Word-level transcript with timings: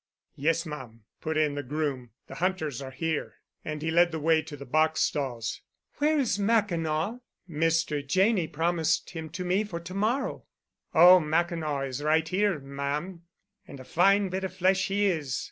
"Yes, 0.35 0.65
ma'am," 0.65 1.01
put 1.21 1.37
in 1.37 1.53
the 1.53 1.61
groom. 1.61 2.09
"The 2.25 2.33
hunters 2.41 2.81
are 2.81 2.89
here," 2.89 3.35
and 3.63 3.83
he 3.83 3.91
led 3.91 4.11
the 4.11 4.19
way 4.19 4.41
to 4.41 4.57
the 4.57 4.65
box 4.65 5.01
stalls. 5.01 5.61
"Where 5.97 6.17
is 6.17 6.39
Mackinaw? 6.39 7.19
Mr. 7.47 8.03
Janney 8.03 8.47
promised 8.47 9.11
him 9.11 9.29
to 9.29 9.45
me 9.45 9.63
for 9.63 9.79
to 9.81 9.93
morrow." 9.93 10.45
"Oh, 10.95 11.19
Mackinaw 11.19 11.81
is 11.81 12.01
right 12.01 12.27
here, 12.27 12.57
ma'am. 12.57 13.25
And 13.67 13.79
a 13.79 13.83
fine 13.85 14.29
bit 14.29 14.43
of 14.43 14.55
flesh 14.55 14.87
he 14.87 15.05
is." 15.05 15.39